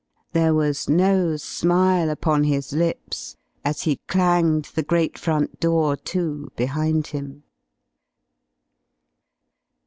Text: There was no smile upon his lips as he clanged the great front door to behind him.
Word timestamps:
There 0.33 0.55
was 0.55 0.89
no 0.89 1.37
smile 1.37 2.09
upon 2.09 2.43
his 2.45 2.73
lips 2.73 3.37
as 3.63 3.83
he 3.83 3.97
clanged 4.07 4.69
the 4.73 4.81
great 4.81 5.15
front 5.15 5.59
door 5.59 5.95
to 5.95 6.51
behind 6.55 7.05
him. 7.13 7.43